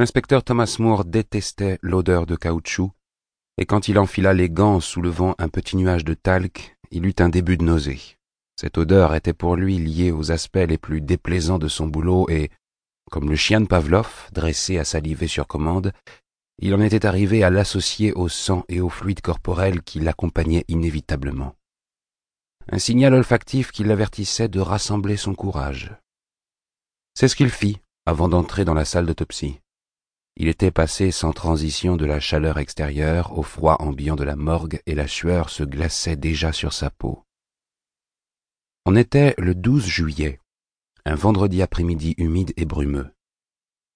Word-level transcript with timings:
L'inspecteur 0.00 0.42
Thomas 0.42 0.76
Moore 0.78 1.04
détestait 1.04 1.78
l'odeur 1.82 2.24
de 2.24 2.34
caoutchouc, 2.34 2.90
et 3.58 3.66
quand 3.66 3.86
il 3.86 3.98
enfila 3.98 4.32
les 4.32 4.48
gants 4.48 4.76
en 4.76 4.80
soulevant 4.80 5.34
un 5.36 5.50
petit 5.50 5.76
nuage 5.76 6.06
de 6.06 6.14
talc, 6.14 6.74
il 6.90 7.04
eut 7.04 7.16
un 7.18 7.28
début 7.28 7.58
de 7.58 7.64
nausée. 7.64 8.16
Cette 8.58 8.78
odeur 8.78 9.14
était 9.14 9.34
pour 9.34 9.56
lui 9.56 9.76
liée 9.76 10.10
aux 10.10 10.32
aspects 10.32 10.56
les 10.66 10.78
plus 10.78 11.02
déplaisants 11.02 11.58
de 11.58 11.68
son 11.68 11.86
boulot 11.86 12.30
et, 12.30 12.48
comme 13.10 13.28
le 13.28 13.36
chien 13.36 13.60
de 13.60 13.66
Pavlov, 13.66 14.30
dressé 14.32 14.78
à 14.78 14.86
saliver 14.86 15.26
sur 15.26 15.46
commande, 15.46 15.92
il 16.60 16.74
en 16.74 16.80
était 16.80 17.04
arrivé 17.04 17.44
à 17.44 17.50
l'associer 17.50 18.14
au 18.14 18.30
sang 18.30 18.64
et 18.70 18.80
au 18.80 18.88
fluide 18.88 19.20
corporel 19.20 19.82
qui 19.82 20.00
l'accompagnaient 20.00 20.64
inévitablement. 20.68 21.54
Un 22.72 22.78
signal 22.78 23.12
olfactif 23.12 23.70
qui 23.70 23.84
l'avertissait 23.84 24.48
de 24.48 24.60
rassembler 24.60 25.18
son 25.18 25.34
courage. 25.34 25.94
C'est 27.12 27.28
ce 27.28 27.36
qu'il 27.36 27.50
fit 27.50 27.82
avant 28.06 28.30
d'entrer 28.30 28.64
dans 28.64 28.72
la 28.72 28.86
salle 28.86 29.04
d'autopsie. 29.04 29.60
Il 30.36 30.48
était 30.48 30.70
passé 30.70 31.10
sans 31.10 31.32
transition 31.32 31.96
de 31.96 32.06
la 32.06 32.20
chaleur 32.20 32.58
extérieure 32.58 33.36
au 33.36 33.42
froid 33.42 33.76
ambiant 33.80 34.16
de 34.16 34.24
la 34.24 34.36
morgue 34.36 34.80
et 34.86 34.94
la 34.94 35.06
sueur 35.06 35.50
se 35.50 35.64
glaçait 35.64 36.16
déjà 36.16 36.52
sur 36.52 36.72
sa 36.72 36.90
peau. 36.90 37.24
On 38.86 38.96
était 38.96 39.34
le 39.38 39.54
12 39.54 39.86
juillet, 39.86 40.40
un 41.04 41.14
vendredi 41.14 41.62
après-midi 41.62 42.14
humide 42.16 42.52
et 42.56 42.64
brumeux. 42.64 43.10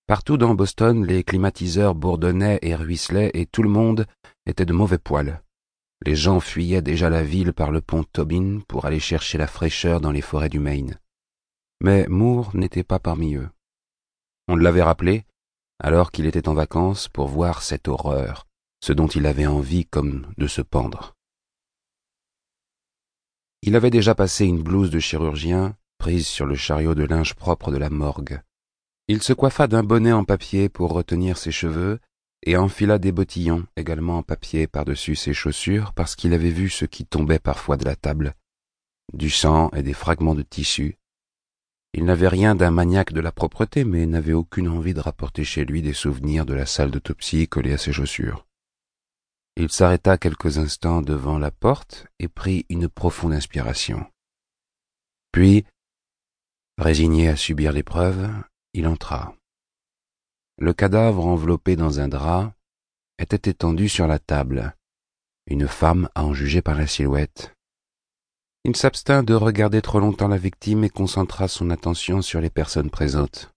Partout 0.06 0.36
dans 0.36 0.54
Boston, 0.54 1.06
les 1.06 1.24
climatiseurs 1.24 1.94
bourdonnaient 1.94 2.58
et 2.60 2.74
ruisselaient 2.74 3.30
et 3.32 3.46
tout 3.46 3.62
le 3.62 3.70
monde 3.70 4.06
était 4.44 4.66
de 4.66 4.74
mauvais 4.74 4.98
poil. 4.98 5.42
Les 6.04 6.14
gens 6.14 6.40
fuyaient 6.40 6.82
déjà 6.82 7.08
la 7.08 7.22
ville 7.22 7.54
par 7.54 7.70
le 7.70 7.80
pont 7.80 8.04
Tobin 8.04 8.60
pour 8.68 8.84
aller 8.84 9.00
chercher 9.00 9.38
la 9.38 9.46
fraîcheur 9.46 10.02
dans 10.02 10.12
les 10.12 10.20
forêts 10.20 10.50
du 10.50 10.58
Maine. 10.58 10.98
Mais 11.80 12.06
Moore 12.08 12.54
n'était 12.54 12.84
pas 12.84 12.98
parmi 12.98 13.36
eux. 13.36 13.48
On 14.48 14.56
l'avait 14.56 14.82
rappelé, 14.82 15.24
alors 15.84 16.12
qu'il 16.12 16.24
était 16.24 16.48
en 16.48 16.54
vacances, 16.54 17.08
pour 17.08 17.28
voir 17.28 17.62
cette 17.62 17.88
horreur, 17.88 18.46
ce 18.82 18.94
dont 18.94 19.06
il 19.06 19.26
avait 19.26 19.44
envie 19.44 19.84
comme 19.84 20.32
de 20.38 20.46
se 20.46 20.62
pendre. 20.62 21.14
Il 23.60 23.76
avait 23.76 23.90
déjà 23.90 24.14
passé 24.14 24.46
une 24.46 24.62
blouse 24.62 24.88
de 24.88 24.98
chirurgien, 24.98 25.76
prise 25.98 26.26
sur 26.26 26.46
le 26.46 26.54
chariot 26.54 26.94
de 26.94 27.04
linge 27.04 27.34
propre 27.34 27.70
de 27.70 27.76
la 27.76 27.90
morgue. 27.90 28.40
Il 29.08 29.22
se 29.22 29.34
coiffa 29.34 29.66
d'un 29.66 29.82
bonnet 29.82 30.12
en 30.12 30.24
papier 30.24 30.70
pour 30.70 30.90
retenir 30.90 31.36
ses 31.36 31.52
cheveux, 31.52 32.00
et 32.46 32.56
enfila 32.56 32.98
des 32.98 33.12
bottillons, 33.12 33.66
également 33.76 34.16
en 34.16 34.22
papier, 34.22 34.66
par-dessus 34.66 35.16
ses 35.16 35.34
chaussures, 35.34 35.92
parce 35.92 36.16
qu'il 36.16 36.32
avait 36.32 36.48
vu 36.48 36.70
ce 36.70 36.86
qui 36.86 37.04
tombait 37.04 37.38
parfois 37.38 37.76
de 37.76 37.84
la 37.84 37.94
table. 37.94 38.32
Du 39.12 39.28
sang 39.28 39.68
et 39.76 39.82
des 39.82 39.92
fragments 39.92 40.34
de 40.34 40.44
tissu. 40.44 40.96
Il 41.96 42.04
n'avait 42.04 42.28
rien 42.28 42.56
d'un 42.56 42.72
maniaque 42.72 43.12
de 43.12 43.20
la 43.20 43.30
propreté, 43.30 43.84
mais 43.84 44.04
n'avait 44.04 44.32
aucune 44.32 44.68
envie 44.68 44.94
de 44.94 45.00
rapporter 45.00 45.44
chez 45.44 45.64
lui 45.64 45.80
des 45.80 45.92
souvenirs 45.92 46.44
de 46.44 46.52
la 46.52 46.66
salle 46.66 46.90
d'autopsie 46.90 47.46
collés 47.46 47.72
à 47.72 47.78
ses 47.78 47.92
chaussures. 47.92 48.44
Il 49.54 49.70
s'arrêta 49.70 50.18
quelques 50.18 50.58
instants 50.58 51.02
devant 51.02 51.38
la 51.38 51.52
porte 51.52 52.08
et 52.18 52.26
prit 52.26 52.66
une 52.68 52.88
profonde 52.88 53.32
inspiration. 53.32 54.04
Puis, 55.30 55.64
résigné 56.78 57.28
à 57.28 57.36
subir 57.36 57.70
l'épreuve, 57.70 58.28
il 58.72 58.88
entra. 58.88 59.36
Le 60.58 60.72
cadavre 60.72 61.24
enveloppé 61.24 61.76
dans 61.76 62.00
un 62.00 62.08
drap 62.08 62.54
était 63.20 63.48
étendu 63.48 63.88
sur 63.88 64.08
la 64.08 64.18
table, 64.18 64.74
une 65.46 65.68
femme 65.68 66.08
à 66.16 66.24
en 66.24 66.34
juger 66.34 66.60
par 66.60 66.74
la 66.74 66.88
silhouette. 66.88 67.53
Il 68.66 68.76
s'abstint 68.76 69.22
de 69.22 69.34
regarder 69.34 69.82
trop 69.82 70.00
longtemps 70.00 70.28
la 70.28 70.38
victime 70.38 70.84
et 70.84 70.88
concentra 70.88 71.48
son 71.48 71.68
attention 71.68 72.22
sur 72.22 72.40
les 72.40 72.48
personnes 72.48 72.88
présentes. 72.88 73.52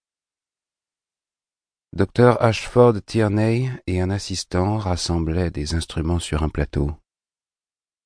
Dr 1.93 2.35
Ashford 2.41 3.01
Tierney 3.05 3.71
et 3.87 4.01
un 4.01 4.09
assistant 4.09 4.77
rassemblaient 4.77 5.49
des 5.49 5.75
instruments 5.75 6.19
sur 6.19 6.43
un 6.43 6.49
plateau. 6.49 6.91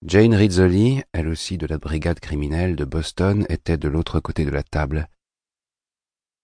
Jane 0.06 0.35
Rizzoli, 0.35 1.01
elle 1.12 1.28
aussi 1.28 1.57
de 1.57 1.66
la 1.66 1.79
brigade 1.79 2.19
criminelle 2.19 2.75
de 2.75 2.85
Boston, 2.85 3.47
était 3.50 3.78
de 3.78 3.88
l'autre 3.88 4.19
côté 4.19 4.45
de 4.45 4.51
la 4.51 4.62
table. 4.62 5.09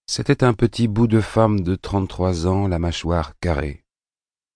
C'était 0.07 0.43
un 0.43 0.53
petit 0.53 0.87
bout 0.87 1.07
de 1.07 1.21
femme 1.21 1.61
de 1.61 1.75
trente-trois 1.75 2.47
ans, 2.47 2.67
la 2.67 2.79
mâchoire 2.79 3.33
carrée. 3.39 3.83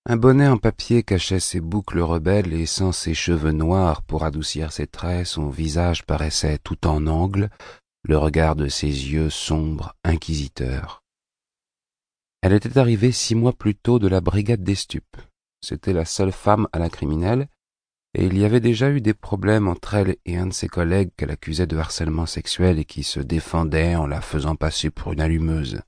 Un 0.08 0.18
bonnet 0.18 0.48
en 0.48 0.58
papier 0.58 1.04
cachait 1.04 1.40
ses 1.40 1.60
boucles 1.60 2.00
rebelles 2.00 2.54
et 2.54 2.66
sans 2.66 2.92
ses 2.92 3.14
cheveux 3.14 3.52
noirs 3.52 4.02
pour 4.02 4.24
adoucir 4.24 4.72
ses 4.72 4.88
traits, 4.88 5.28
son 5.28 5.50
visage 5.50 6.06
paraissait 6.06 6.58
tout 6.58 6.88
en 6.88 7.06
angle, 7.06 7.52
le 8.04 8.18
regard 8.18 8.56
de 8.56 8.68
ses 8.68 8.88
yeux 8.88 9.30
sombres, 9.30 9.94
inquisiteurs. 10.04 11.04
Elle 12.42 12.54
était 12.54 12.80
arrivée 12.80 13.12
six 13.12 13.36
mois 13.36 13.54
plus 13.54 13.76
tôt 13.76 14.00
de 14.00 14.08
la 14.08 14.22
brigade 14.22 14.64
des 14.64 14.74
stupes. 14.74 15.18
C'était 15.64 15.94
la 15.94 16.06
seule 16.06 16.32
femme 16.32 16.68
à 16.74 16.80
la 16.80 16.90
criminelle, 16.90 17.48
et 18.16 18.26
il 18.26 18.36
y 18.40 18.44
avait 18.44 18.60
déjà 18.60 18.90
eu 18.90 19.02
des 19.02 19.14
problèmes 19.14 19.68
entre 19.68 19.94
elle 19.94 20.18
et 20.26 20.36
un 20.36 20.48
de 20.48 20.54
ses 20.54 20.68
collègues 20.68 21.12
qu'elle 21.16 21.30
accusait 21.30 21.68
de 21.68 21.78
harcèlement 21.78 22.26
sexuel 22.26 22.80
et 22.80 22.86
qui 22.86 23.04
se 23.04 23.20
défendait 23.20 23.96
en 23.96 24.08
la 24.08 24.22
faisant 24.22 24.56
passer 24.56 24.90
pour 24.90 25.14
une 25.14 25.22
allumeuse. 25.22 25.82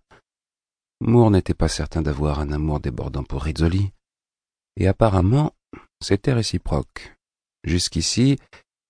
Moore 1.01 1.31
n'était 1.31 1.55
pas 1.55 1.67
certain 1.67 2.03
d'avoir 2.03 2.39
un 2.39 2.51
amour 2.51 2.79
débordant 2.79 3.23
pour 3.23 3.41
Rizzoli, 3.41 3.91
et 4.77 4.87
apparemment 4.87 5.53
c'était 6.01 6.33
réciproque. 6.33 7.15
Jusqu'ici, 7.63 8.37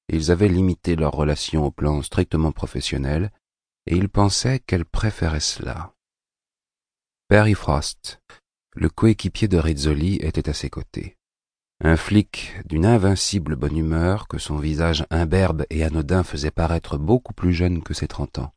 ils 0.10 0.32
avaient 0.32 0.50
limité 0.50 0.96
leur 0.96 1.14
relation 1.14 1.66
au 1.66 1.72
plan 1.72 2.02
strictement 2.02 2.52
professionnel, 2.52 3.32
et 3.86 3.96
il 3.96 4.10
pensait 4.10 4.60
qu'elle 4.60 4.86
préférait 4.86 5.40
cela. 5.40 5.94
Perry 7.28 7.54
Frost, 7.54 8.22
le 8.76 8.90
coéquipier 8.90 9.48
de 9.48 9.58
Rizzoli, 9.58 10.16
était 10.18 10.50
à 10.50 10.54
ses 10.54 10.70
côtés. 10.70 11.18
Un 11.84 11.98
flic 11.98 12.54
d'une 12.66 12.86
invincible 12.86 13.56
bonne 13.56 13.78
humeur 13.78 14.28
que 14.28 14.38
son 14.38 14.58
visage 14.58 15.06
imberbe 15.10 15.66
et 15.70 15.84
anodin 15.84 16.24
faisait 16.24 16.52
paraître 16.52 16.98
beaucoup 16.98 17.34
plus 17.34 17.54
jeune 17.54 17.84
que 17.84 17.94
ses 17.94 18.08
trente 18.08 18.40
ans. 18.40 18.54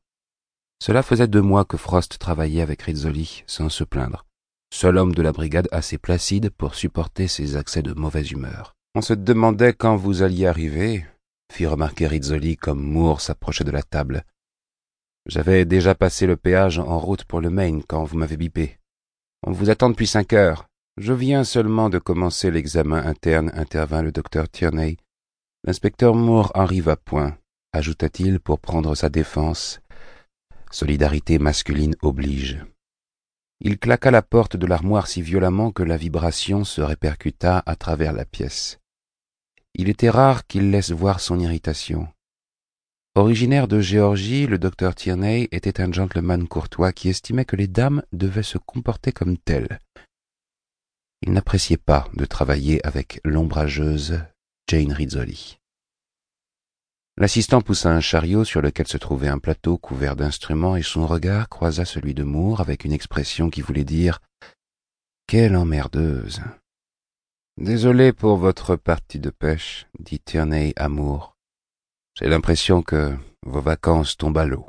Cela 0.80 1.02
faisait 1.02 1.26
deux 1.26 1.42
mois 1.42 1.64
que 1.64 1.76
Frost 1.76 2.18
travaillait 2.18 2.62
avec 2.62 2.82
Rizzoli 2.82 3.42
sans 3.46 3.68
se 3.68 3.82
plaindre, 3.82 4.26
seul 4.70 4.98
homme 4.98 5.14
de 5.14 5.22
la 5.22 5.32
brigade 5.32 5.68
assez 5.72 5.98
placide 5.98 6.50
pour 6.50 6.74
supporter 6.74 7.28
ses 7.28 7.56
accès 7.56 7.82
de 7.82 7.92
mauvaise 7.92 8.30
humeur. 8.30 8.74
On 8.94 9.00
se 9.00 9.14
demandait 9.14 9.72
quand 9.72 9.96
vous 9.96 10.22
alliez 10.22 10.46
arriver, 10.46 11.04
fit 11.52 11.66
remarquer 11.66 12.06
Rizzoli 12.06 12.56
comme 12.56 12.82
Moore 12.82 13.20
s'approchait 13.20 13.64
de 13.64 13.70
la 13.70 13.82
table. 13.82 14.24
J'avais 15.26 15.64
déjà 15.64 15.94
passé 15.94 16.26
le 16.26 16.36
péage 16.36 16.78
en 16.78 16.98
route 16.98 17.24
pour 17.24 17.40
le 17.40 17.50
Maine 17.50 17.82
quand 17.82 18.04
vous 18.04 18.16
m'avez 18.16 18.36
bipé. 18.36 18.78
On 19.46 19.52
vous 19.52 19.70
attend 19.70 19.90
depuis 19.90 20.06
cinq 20.06 20.32
heures. 20.32 20.68
Je 20.96 21.12
viens 21.12 21.44
seulement 21.44 21.90
de 21.90 21.98
commencer 21.98 22.50
l'examen 22.50 23.04
interne, 23.04 23.50
intervint 23.54 24.02
le 24.02 24.12
docteur 24.12 24.48
Tierney. 24.48 24.96
L'inspecteur 25.64 26.14
Moore 26.14 26.52
arrive 26.54 26.88
à 26.88 26.96
point, 26.96 27.36
ajouta-t-il 27.72 28.40
pour 28.40 28.60
prendre 28.60 28.94
sa 28.94 29.08
défense. 29.08 29.80
Solidarité 30.70 31.38
masculine 31.38 31.96
oblige. 32.02 32.64
Il 33.60 33.78
claqua 33.78 34.10
la 34.10 34.22
porte 34.22 34.56
de 34.56 34.66
l'armoire 34.66 35.06
si 35.06 35.22
violemment 35.22 35.72
que 35.72 35.82
la 35.82 35.96
vibration 35.96 36.64
se 36.64 36.80
répercuta 36.80 37.62
à 37.64 37.76
travers 37.76 38.12
la 38.12 38.24
pièce. 38.24 38.78
Il 39.74 39.88
était 39.88 40.10
rare 40.10 40.46
qu'il 40.46 40.70
laisse 40.70 40.90
voir 40.90 41.20
son 41.20 41.38
irritation. 41.38 42.08
Originaire 43.14 43.66
de 43.66 43.80
Géorgie, 43.80 44.46
le 44.46 44.58
docteur 44.58 44.94
Tierney 44.94 45.48
était 45.50 45.80
un 45.80 45.90
gentleman 45.90 46.46
courtois 46.46 46.92
qui 46.92 47.08
estimait 47.08 47.46
que 47.46 47.56
les 47.56 47.66
dames 47.66 48.02
devaient 48.12 48.42
se 48.42 48.58
comporter 48.58 49.10
comme 49.10 49.38
telles. 49.38 49.80
Il 51.22 51.32
n'appréciait 51.32 51.78
pas 51.78 52.08
de 52.12 52.26
travailler 52.26 52.86
avec 52.86 53.20
l'ombrageuse 53.24 54.20
Jane 54.68 54.92
Rizzoli. 54.92 55.58
L'assistant 57.18 57.62
poussa 57.62 57.90
un 57.90 58.00
chariot 58.00 58.44
sur 58.44 58.60
lequel 58.60 58.86
se 58.86 58.98
trouvait 58.98 59.28
un 59.28 59.38
plateau 59.38 59.78
couvert 59.78 60.16
d'instruments 60.16 60.76
et 60.76 60.82
son 60.82 61.06
regard 61.06 61.48
croisa 61.48 61.86
celui 61.86 62.12
de 62.12 62.24
Moore 62.24 62.60
avec 62.60 62.84
une 62.84 62.92
expression 62.92 63.48
qui 63.48 63.62
voulait 63.62 63.84
dire 63.84 64.20
Quelle 65.26 65.56
emmerdeuse. 65.56 66.42
Désolé 67.56 68.12
pour 68.12 68.36
votre 68.36 68.76
partie 68.76 69.18
de 69.18 69.30
pêche, 69.30 69.86
dit 69.98 70.20
Tierney 70.20 70.74
à 70.76 70.90
Moore. 70.90 71.34
J'ai 72.18 72.28
l'impression 72.28 72.82
que 72.82 73.16
vos 73.46 73.62
vacances 73.62 74.18
tombent 74.18 74.36
à 74.36 74.44
l'eau. 74.44 74.66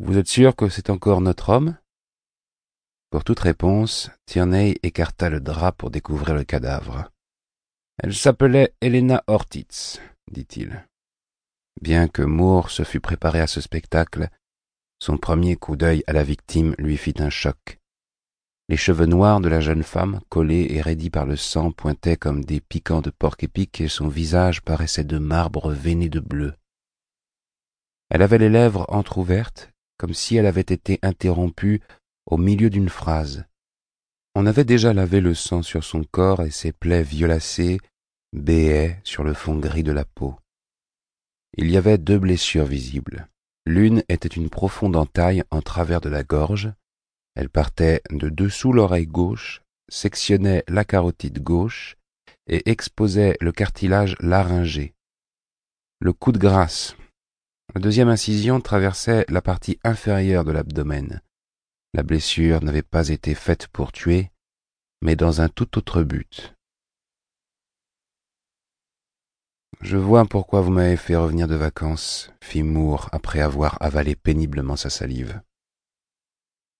Vous 0.00 0.18
êtes 0.18 0.26
sûr 0.26 0.56
que 0.56 0.68
c'est 0.68 0.90
encore 0.90 1.20
notre 1.20 1.50
homme? 1.50 1.76
Pour 3.10 3.22
toute 3.22 3.38
réponse, 3.38 4.10
Tierney 4.26 4.78
écarta 4.82 5.30
le 5.30 5.40
drap 5.40 5.72
pour 5.72 5.90
découvrir 5.90 6.34
le 6.34 6.42
cadavre. 6.42 7.08
Elle 8.02 8.14
s'appelait 8.14 8.74
Helena 8.80 9.22
Ortiz, 9.28 10.00
dit-il. 10.30 10.87
Bien 11.80 12.08
que 12.08 12.22
Moore 12.22 12.70
se 12.70 12.82
fût 12.82 13.00
préparé 13.00 13.40
à 13.40 13.46
ce 13.46 13.60
spectacle, 13.60 14.28
son 14.98 15.16
premier 15.16 15.56
coup 15.56 15.76
d'œil 15.76 16.02
à 16.06 16.12
la 16.12 16.24
victime 16.24 16.74
lui 16.78 16.96
fit 16.96 17.14
un 17.18 17.30
choc. 17.30 17.78
Les 18.68 18.76
cheveux 18.76 19.06
noirs 19.06 19.40
de 19.40 19.48
la 19.48 19.60
jeune 19.60 19.82
femme, 19.82 20.20
collés 20.28 20.66
et 20.70 20.82
raidis 20.82 21.10
par 21.10 21.24
le 21.24 21.36
sang, 21.36 21.70
pointaient 21.70 22.16
comme 22.16 22.44
des 22.44 22.60
piquants 22.60 23.00
de 23.00 23.10
porc-épic 23.10 23.80
et 23.80 23.88
son 23.88 24.08
visage 24.08 24.60
paraissait 24.62 25.04
de 25.04 25.18
marbre 25.18 25.70
veiné 25.72 26.08
de 26.08 26.20
bleu. 26.20 26.54
Elle 28.10 28.22
avait 28.22 28.38
les 28.38 28.50
lèvres 28.50 28.84
entr'ouvertes, 28.88 29.70
comme 29.98 30.14
si 30.14 30.36
elle 30.36 30.46
avait 30.46 30.60
été 30.60 30.98
interrompue 31.02 31.80
au 32.26 32.36
milieu 32.36 32.68
d'une 32.68 32.90
phrase, 32.90 33.44
On 34.34 34.46
avait 34.46 34.64
déjà 34.64 34.92
lavé 34.92 35.20
le 35.20 35.34
sang 35.34 35.62
sur 35.62 35.82
son 35.82 36.04
corps 36.04 36.42
et 36.42 36.50
ses 36.50 36.72
plaies 36.72 37.02
violacées 37.02 37.80
béaient 38.32 39.00
sur 39.02 39.24
le 39.24 39.32
fond 39.32 39.56
gris 39.56 39.82
de 39.82 39.92
la 39.92 40.04
peau. 40.04 40.36
Il 41.56 41.70
y 41.70 41.76
avait 41.76 41.98
deux 41.98 42.18
blessures 42.18 42.66
visibles. 42.66 43.28
L'une 43.66 44.02
était 44.08 44.28
une 44.28 44.50
profonde 44.50 44.96
entaille 44.96 45.42
en 45.50 45.62
travers 45.62 46.00
de 46.00 46.08
la 46.08 46.22
gorge. 46.22 46.72
Elle 47.34 47.48
partait 47.48 48.02
de 48.10 48.28
dessous 48.28 48.72
l'oreille 48.72 49.06
gauche, 49.06 49.62
sectionnait 49.88 50.64
la 50.68 50.84
carotide 50.84 51.42
gauche 51.42 51.96
et 52.46 52.68
exposait 52.70 53.36
le 53.40 53.52
cartilage 53.52 54.16
laryngé. 54.20 54.94
Le 56.00 56.12
coup 56.12 56.32
de 56.32 56.38
grâce. 56.38 56.96
La 57.74 57.80
deuxième 57.80 58.08
incision 58.08 58.60
traversait 58.60 59.26
la 59.28 59.42
partie 59.42 59.78
inférieure 59.84 60.44
de 60.44 60.52
l'abdomen. 60.52 61.20
La 61.94 62.02
blessure 62.02 62.62
n'avait 62.62 62.82
pas 62.82 63.08
été 63.08 63.34
faite 63.34 63.68
pour 63.68 63.92
tuer, 63.92 64.30
mais 65.02 65.16
dans 65.16 65.40
un 65.40 65.48
tout 65.48 65.78
autre 65.78 66.02
but. 66.02 66.54
Je 69.80 69.96
vois 69.96 70.24
pourquoi 70.24 70.60
vous 70.60 70.72
m'avez 70.72 70.96
fait 70.96 71.14
revenir 71.14 71.46
de 71.46 71.54
vacances, 71.54 72.32
fit 72.42 72.64
Moore 72.64 73.08
après 73.12 73.40
avoir 73.40 73.80
avalé 73.80 74.16
péniblement 74.16 74.74
sa 74.74 74.90
salive. 74.90 75.40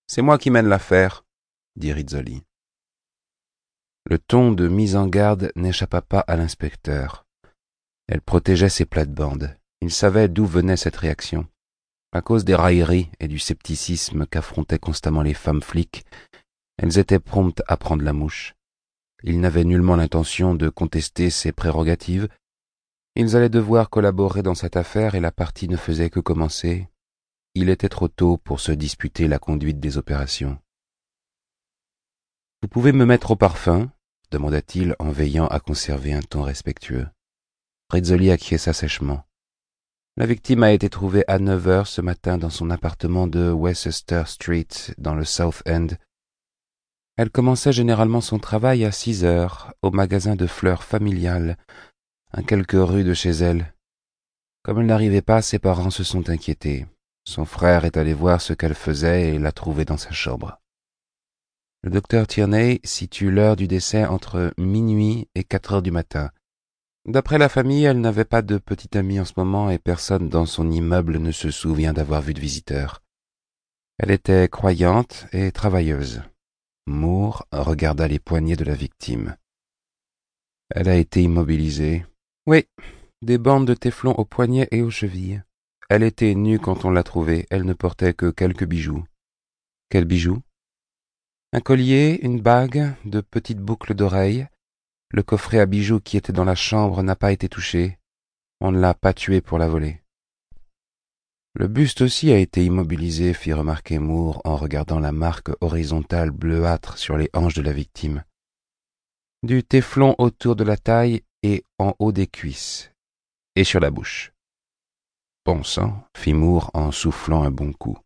C'est 0.08 0.22
moi 0.22 0.36
qui 0.36 0.50
mène 0.50 0.66
l'affaire, 0.66 1.24
dit 1.76 1.92
Rizzoli. 1.92 2.42
Le 4.04 4.18
ton 4.18 4.50
de 4.52 4.66
mise 4.66 4.96
en 4.96 5.06
garde 5.06 5.52
n'échappa 5.54 6.02
pas 6.02 6.20
à 6.20 6.36
l'inspecteur. 6.36 7.24
Elle 8.08 8.22
protégeait 8.22 8.70
ses 8.70 8.84
plates-bandes. 8.84 9.56
Il 9.80 9.92
savait 9.92 10.28
d'où 10.28 10.46
venait 10.46 10.76
cette 10.76 10.96
réaction. 10.96 11.46
À 12.10 12.20
cause 12.20 12.44
des 12.44 12.54
railleries 12.54 13.10
et 13.20 13.28
du 13.28 13.38
scepticisme 13.38 14.26
qu'affrontaient 14.26 14.78
constamment 14.78 15.22
les 15.22 15.34
femmes 15.34 15.62
flics, 15.62 16.04
elles 16.78 16.98
étaient 16.98 17.20
promptes 17.20 17.62
à 17.68 17.76
prendre 17.76 18.02
la 18.02 18.12
mouche. 18.12 18.54
Il 19.22 19.40
n'avait 19.40 19.64
nullement 19.64 19.96
l'intention 19.96 20.54
de 20.54 20.68
contester 20.68 21.28
ses 21.28 21.52
prérogatives, 21.52 22.28
ils 23.18 23.34
allaient 23.34 23.48
devoir 23.48 23.90
collaborer 23.90 24.42
dans 24.42 24.54
cette 24.54 24.76
affaire 24.76 25.16
et 25.16 25.20
la 25.20 25.32
partie 25.32 25.68
ne 25.68 25.76
faisait 25.76 26.08
que 26.08 26.20
commencer. 26.20 26.88
Il 27.56 27.68
était 27.68 27.88
trop 27.88 28.06
tôt 28.06 28.36
pour 28.36 28.60
se 28.60 28.70
disputer 28.70 29.26
la 29.26 29.40
conduite 29.40 29.80
des 29.80 29.98
opérations. 29.98 30.56
Vous 32.62 32.68
pouvez 32.68 32.92
me 32.92 33.04
mettre 33.04 33.32
au 33.32 33.36
parfum? 33.36 33.90
demanda-t-il 34.30 34.94
en 35.00 35.10
veillant 35.10 35.48
à 35.48 35.58
conserver 35.58 36.12
un 36.12 36.20
ton 36.20 36.42
respectueux. 36.42 37.08
Rizzoli 37.90 38.30
acquiesça 38.30 38.72
sèchement. 38.72 39.24
La 40.16 40.26
victime 40.26 40.62
a 40.62 40.70
été 40.70 40.88
trouvée 40.88 41.24
à 41.26 41.40
neuf 41.40 41.66
heures 41.66 41.86
ce 41.88 42.00
matin 42.00 42.38
dans 42.38 42.50
son 42.50 42.70
appartement 42.70 43.26
de 43.26 43.50
Westchester 43.50 44.24
Street, 44.26 44.68
dans 44.96 45.14
le 45.14 45.24
South 45.24 45.62
End. 45.66 45.88
Elle 47.16 47.30
commençait 47.30 47.72
généralement 47.72 48.20
son 48.20 48.38
travail 48.38 48.84
à 48.84 48.92
six 48.92 49.24
heures 49.24 49.72
au 49.82 49.90
magasin 49.90 50.36
de 50.36 50.46
fleurs 50.46 50.84
familiales 50.84 51.56
à 52.32 52.42
quelques 52.42 52.72
rues 52.72 53.04
de 53.04 53.14
chez 53.14 53.30
elle. 53.30 53.74
Comme 54.62 54.80
elle 54.80 54.86
n'arrivait 54.86 55.22
pas, 55.22 55.42
ses 55.42 55.58
parents 55.58 55.90
se 55.90 56.04
sont 56.04 56.28
inquiétés. 56.30 56.86
Son 57.24 57.44
frère 57.44 57.84
est 57.84 57.96
allé 57.96 58.14
voir 58.14 58.40
ce 58.40 58.52
qu'elle 58.52 58.74
faisait 58.74 59.34
et 59.34 59.38
l'a 59.38 59.52
trouvée 59.52 59.84
dans 59.84 59.96
sa 59.96 60.12
chambre. 60.12 60.60
Le 61.82 61.90
docteur 61.90 62.26
Tierney 62.26 62.80
situe 62.84 63.30
l'heure 63.30 63.54
du 63.54 63.68
décès 63.68 64.04
entre 64.04 64.52
minuit 64.58 65.28
et 65.34 65.44
quatre 65.44 65.74
heures 65.74 65.82
du 65.82 65.90
matin. 65.90 66.30
D'après 67.06 67.38
la 67.38 67.48
famille, 67.48 67.84
elle 67.84 68.00
n'avait 68.00 68.24
pas 68.24 68.42
de 68.42 68.58
petite 68.58 68.96
amie 68.96 69.20
en 69.20 69.24
ce 69.24 69.34
moment 69.36 69.70
et 69.70 69.78
personne 69.78 70.28
dans 70.28 70.44
son 70.44 70.70
immeuble 70.70 71.18
ne 71.18 71.32
se 71.32 71.50
souvient 71.50 71.92
d'avoir 71.92 72.20
vu 72.20 72.34
de 72.34 72.40
visiteur. 72.40 73.02
Elle 73.98 74.10
était 74.10 74.48
croyante 74.48 75.26
et 75.32 75.52
travailleuse. 75.52 76.22
Moore 76.86 77.46
regarda 77.52 78.08
les 78.08 78.18
poignets 78.18 78.56
de 78.56 78.64
la 78.64 78.74
victime. 78.74 79.36
Elle 80.70 80.88
a 80.88 80.96
été 80.96 81.22
immobilisée, 81.22 82.04
oui, 82.48 82.64
des 83.20 83.36
bandes 83.36 83.66
de 83.66 83.74
téflon 83.74 84.12
aux 84.12 84.24
poignets 84.24 84.68
et 84.70 84.80
aux 84.80 84.88
chevilles. 84.88 85.42
Elle 85.90 86.02
était 86.02 86.34
nue 86.34 86.58
quand 86.58 86.86
on 86.86 86.90
l'a 86.90 87.02
trouvée, 87.02 87.46
elle 87.50 87.66
ne 87.66 87.74
portait 87.74 88.14
que 88.14 88.30
quelques 88.30 88.64
bijoux. 88.64 89.04
Quels 89.90 90.06
bijoux? 90.06 90.40
Un 91.52 91.60
collier, 91.60 92.18
une 92.22 92.40
bague, 92.40 92.94
de 93.04 93.20
petites 93.20 93.60
boucles 93.60 93.94
d'oreilles. 93.94 94.46
Le 95.10 95.22
coffret 95.22 95.58
à 95.58 95.66
bijoux 95.66 96.00
qui 96.00 96.16
était 96.16 96.32
dans 96.32 96.46
la 96.46 96.54
chambre 96.54 97.02
n'a 97.02 97.16
pas 97.16 97.32
été 97.32 97.50
touché. 97.50 97.98
On 98.62 98.72
ne 98.72 98.80
l'a 98.80 98.94
pas 98.94 99.12
tuée 99.12 99.42
pour 99.42 99.58
la 99.58 99.68
voler. 99.68 100.00
Le 101.54 101.68
buste 101.68 102.00
aussi 102.00 102.32
a 102.32 102.38
été 102.38 102.64
immobilisé, 102.64 103.34
fit 103.34 103.52
remarquer 103.52 103.98
Moore 103.98 104.40
en 104.46 104.56
regardant 104.56 105.00
la 105.00 105.12
marque 105.12 105.50
horizontale 105.60 106.30
bleuâtre 106.30 106.96
sur 106.96 107.18
les 107.18 107.28
hanches 107.34 107.56
de 107.56 107.62
la 107.62 107.74
victime. 107.74 108.24
Du 109.42 109.62
téflon 109.64 110.14
autour 110.16 110.56
de 110.56 110.64
la 110.64 110.78
taille 110.78 111.20
et 111.42 111.64
en 111.78 111.94
haut 111.98 112.12
des 112.12 112.26
cuisses, 112.26 112.90
et 113.56 113.64
sur 113.64 113.80
la 113.80 113.90
bouche. 113.90 114.32
Bon 115.44 115.62
sang, 115.62 116.04
fit 116.16 116.34
Moore 116.34 116.70
en 116.74 116.90
soufflant 116.90 117.42
un 117.42 117.50
bon 117.50 117.72
coup. 117.72 117.98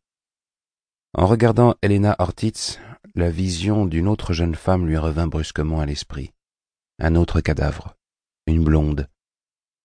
En 1.14 1.26
regardant 1.26 1.74
Helena 1.82 2.16
Ortiz, 2.18 2.78
la 3.14 3.30
vision 3.30 3.84
d'une 3.84 4.08
autre 4.08 4.32
jeune 4.32 4.54
femme 4.54 4.86
lui 4.86 4.96
revint 4.96 5.26
brusquement 5.26 5.80
à 5.80 5.86
l'esprit. 5.86 6.32
Un 6.98 7.16
autre 7.16 7.40
cadavre, 7.40 7.96
une 8.46 8.64
blonde, 8.64 9.08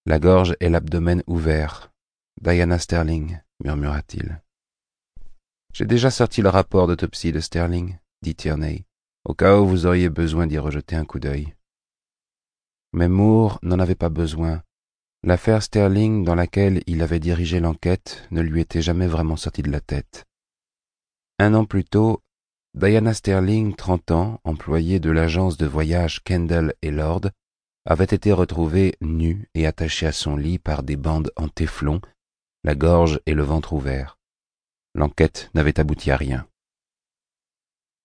la 0.07 0.19
gorge 0.19 0.55
et 0.61 0.69
l'abdomen 0.69 1.21
ouverts. 1.27 1.91
Diana 2.41 2.79
Sterling, 2.79 3.39
murmura-t-il. 3.61 4.41
J'ai 5.73 5.85
déjà 5.85 6.09
sorti 6.09 6.41
le 6.41 6.47
rapport 6.47 6.88
d'autopsie 6.88 7.33
de 7.33 7.41
Sterling, 7.41 7.97
dit 8.21 8.33
Tierney, 8.33 8.85
au 9.25 9.33
cas 9.33 9.59
où 9.59 9.67
vous 9.67 9.85
auriez 9.85 10.07
besoin 10.07 10.47
d'y 10.47 10.57
rejeter 10.59 10.95
un 10.95 11.03
coup 11.03 11.19
d'œil. 11.19 11.56
Mais 12.97 13.09
Moore 13.09 13.59
n'en 13.61 13.77
avait 13.77 13.94
pas 13.94 14.09
besoin. 14.09 14.63
L'affaire 15.21 15.61
Sterling 15.61 16.23
dans 16.23 16.33
laquelle 16.33 16.81
il 16.88 17.03
avait 17.03 17.19
dirigé 17.19 17.59
l'enquête 17.59 18.25
ne 18.31 18.41
lui 18.41 18.59
était 18.59 18.81
jamais 18.81 19.05
vraiment 19.05 19.35
sortie 19.35 19.61
de 19.61 19.69
la 19.69 19.81
tête. 19.81 20.25
Un 21.38 21.53
an 21.53 21.65
plus 21.65 21.83
tôt, 21.83 22.23
Diana 22.73 23.13
Sterling, 23.13 23.75
trente 23.75 24.09
ans, 24.09 24.41
employée 24.44 24.99
de 24.99 25.11
l'agence 25.11 25.57
de 25.57 25.67
voyage 25.67 26.23
Kendall 26.23 26.73
et 26.81 26.89
Lord, 26.89 27.29
avait 27.85 28.03
été 28.05 28.31
retrouvée 28.33 28.95
nue 29.00 29.47
et 29.53 29.67
attachée 29.67 30.07
à 30.07 30.11
son 30.11 30.35
lit 30.35 30.57
par 30.57 30.81
des 30.81 30.95
bandes 30.95 31.31
en 31.35 31.50
téflon, 31.50 32.01
la 32.63 32.73
gorge 32.73 33.21
et 33.27 33.35
le 33.35 33.43
ventre 33.43 33.73
ouverts. 33.73 34.17
L'enquête 34.95 35.51
n'avait 35.53 35.79
abouti 35.79 36.09
à 36.09 36.17
rien. 36.17 36.47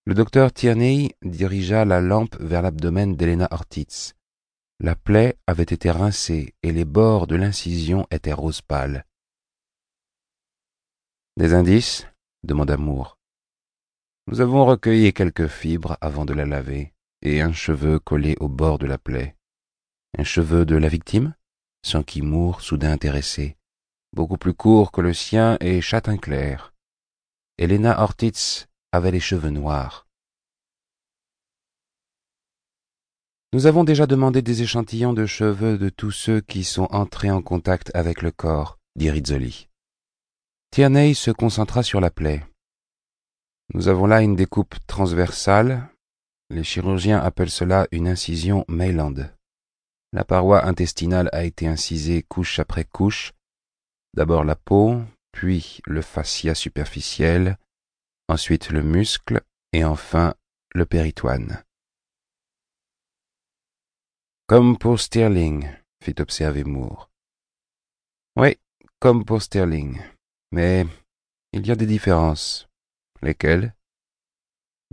Le 0.04 0.12
docteur 0.12 0.52
Tierney 0.52 1.16
dirigea 1.22 1.86
la 1.86 2.02
lampe 2.02 2.36
vers 2.40 2.60
l'abdomen 2.60 3.16
d'Elena 3.16 3.48
Ortiz. 3.52 4.12
La 4.80 4.96
plaie 4.96 5.36
avait 5.46 5.62
été 5.62 5.90
rincée 5.90 6.54
et 6.62 6.72
les 6.72 6.84
bords 6.84 7.26
de 7.26 7.36
l'incision 7.36 8.06
étaient 8.10 8.32
rose 8.32 8.62
pâle. 8.62 9.06
Des 11.36 11.54
indices? 11.54 12.06
demanda 12.42 12.76
Moore. 12.76 13.18
Nous 14.26 14.40
avons 14.40 14.64
recueilli 14.64 15.12
quelques 15.12 15.48
fibres 15.48 15.96
avant 16.00 16.24
de 16.24 16.34
la 16.34 16.44
laver 16.44 16.92
et 17.22 17.40
un 17.40 17.52
cheveu 17.52 17.98
collé 17.98 18.36
au 18.40 18.48
bord 18.48 18.78
de 18.78 18.86
la 18.86 18.98
plaie. 18.98 19.36
Un 20.18 20.24
cheveu 20.24 20.64
de 20.66 20.76
la 20.76 20.88
victime? 20.88 21.34
S'enquit 21.84 22.22
Moore, 22.22 22.60
soudain 22.60 22.92
intéressé. 22.92 23.56
Beaucoup 24.12 24.36
plus 24.36 24.54
court 24.54 24.92
que 24.92 25.00
le 25.00 25.14
sien 25.14 25.56
et 25.60 25.80
châtain 25.80 26.18
clair. 26.18 26.74
Helena 27.58 28.00
Ortiz 28.02 28.68
avait 28.92 29.10
les 29.10 29.20
cheveux 29.20 29.50
noirs. 29.50 30.06
Nous 33.54 33.66
avons 33.66 33.84
déjà 33.84 34.06
demandé 34.06 34.40
des 34.40 34.62
échantillons 34.62 35.12
de 35.12 35.26
cheveux 35.26 35.76
de 35.76 35.90
tous 35.90 36.10
ceux 36.10 36.40
qui 36.40 36.64
sont 36.64 36.88
entrés 36.90 37.30
en 37.30 37.42
contact 37.42 37.90
avec 37.94 38.22
le 38.22 38.30
corps, 38.30 38.78
dit 38.96 39.10
Rizzoli. 39.10 39.68
Tierney 40.70 41.12
se 41.12 41.30
concentra 41.30 41.82
sur 41.82 42.00
la 42.00 42.10
plaie. 42.10 42.42
Nous 43.74 43.88
avons 43.88 44.06
là 44.06 44.22
une 44.22 44.36
découpe 44.36 44.74
transversale. 44.86 45.86
Les 46.48 46.64
chirurgiens 46.64 47.18
appellent 47.18 47.50
cela 47.50 47.86
une 47.92 48.08
incision 48.08 48.64
Mayland. 48.68 49.16
La 50.14 50.24
paroi 50.24 50.64
intestinale 50.64 51.28
a 51.32 51.44
été 51.44 51.66
incisée 51.66 52.22
couche 52.22 52.58
après 52.58 52.84
couche. 52.84 53.34
D'abord 54.14 54.44
la 54.44 54.56
peau, 54.56 55.02
puis 55.30 55.80
le 55.86 56.00
fascia 56.00 56.54
superficiel, 56.54 57.58
ensuite 58.28 58.70
le 58.70 58.82
muscle 58.82 59.42
et 59.74 59.84
enfin 59.84 60.34
le 60.74 60.86
péritoine. 60.86 61.62
Comme 64.54 64.76
pour 64.76 65.00
Stirling, 65.00 65.66
fit 66.04 66.20
observer 66.20 66.64
Moore. 66.64 67.08
Oui, 68.36 68.58
comme 68.98 69.24
pour 69.24 69.40
Stirling. 69.40 69.98
Mais 70.50 70.84
il 71.54 71.66
y 71.66 71.70
a 71.70 71.74
des 71.74 71.86
différences. 71.86 72.68
Lesquelles? 73.22 73.74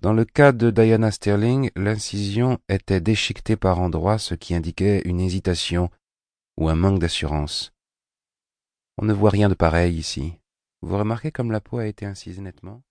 Dans 0.02 0.14
le 0.14 0.24
cas 0.24 0.54
de 0.54 0.72
Diana 0.72 1.12
Sterling, 1.12 1.72
l'incision 1.76 2.58
était 2.70 3.02
déchiquetée 3.02 3.58
par 3.58 3.82
endroits, 3.82 4.18
ce 4.18 4.34
qui 4.34 4.56
indiquait 4.56 5.02
une 5.04 5.20
hésitation 5.20 5.90
ou 6.56 6.70
un 6.70 6.76
manque 6.76 7.00
d'assurance. 7.00 7.74
On 8.98 9.04
ne 9.04 9.12
voit 9.12 9.32
rien 9.32 9.50
de 9.50 9.56
pareil 9.56 9.98
ici. 9.98 10.36
Vous 10.82 10.98
remarquez 10.98 11.34
comme 11.34 11.52
la 11.52 11.60
peau 11.60 11.80
a 11.80 11.86
été 11.86 12.06
incisée 12.06 12.40
nettement? 12.40 12.82